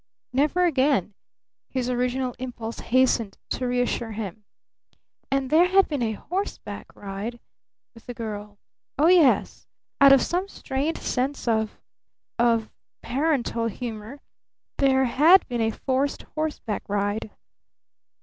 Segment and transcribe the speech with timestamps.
[0.33, 1.13] "Never again!"
[1.69, 4.45] his original impulse hastened to reassure him.
[5.29, 7.39] And there had been a horseback ride
[7.93, 8.57] with the girl.
[8.97, 9.67] Oh, yes
[10.01, 11.77] out of some strained sense of
[12.39, 12.71] of
[13.03, 14.21] parental humor
[14.79, 17.29] there had been a forced horseback ride.